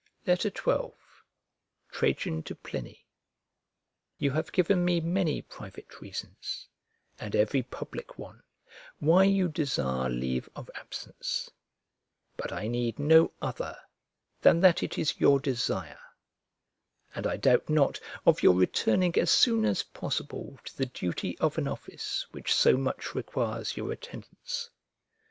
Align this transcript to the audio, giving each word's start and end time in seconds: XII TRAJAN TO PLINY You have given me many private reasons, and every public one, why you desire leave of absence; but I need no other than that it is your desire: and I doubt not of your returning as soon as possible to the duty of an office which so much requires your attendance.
XII 0.25 0.49
TRAJAN 1.91 2.41
TO 2.41 2.55
PLINY 2.55 3.05
You 4.17 4.31
have 4.31 4.51
given 4.51 4.83
me 4.83 4.99
many 4.99 5.43
private 5.43 6.01
reasons, 6.01 6.67
and 7.19 7.35
every 7.35 7.61
public 7.61 8.17
one, 8.17 8.41
why 8.97 9.25
you 9.25 9.47
desire 9.47 10.09
leave 10.09 10.49
of 10.55 10.71
absence; 10.73 11.51
but 12.35 12.51
I 12.51 12.67
need 12.67 12.97
no 12.97 13.31
other 13.43 13.77
than 14.41 14.59
that 14.61 14.81
it 14.81 14.97
is 14.97 15.19
your 15.19 15.39
desire: 15.39 15.99
and 17.13 17.27
I 17.27 17.37
doubt 17.37 17.69
not 17.69 17.99
of 18.25 18.41
your 18.41 18.55
returning 18.55 19.15
as 19.19 19.29
soon 19.29 19.65
as 19.65 19.83
possible 19.83 20.57
to 20.65 20.75
the 20.77 20.87
duty 20.87 21.37
of 21.37 21.59
an 21.59 21.67
office 21.67 22.25
which 22.31 22.51
so 22.55 22.75
much 22.75 23.13
requires 23.13 23.77
your 23.77 23.91
attendance. 23.91 24.71